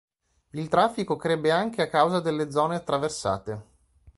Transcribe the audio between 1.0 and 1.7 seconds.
crebbe